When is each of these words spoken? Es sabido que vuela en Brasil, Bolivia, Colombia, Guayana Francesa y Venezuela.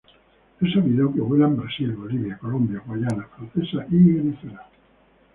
Es 0.59 0.73
sabido 0.73 1.13
que 1.13 1.21
vuela 1.21 1.45
en 1.45 1.57
Brasil, 1.57 1.91
Bolivia, 1.95 2.35
Colombia, 2.39 2.81
Guayana 2.87 3.27
Francesa 3.37 3.85
y 3.91 3.99
Venezuela. 4.13 4.65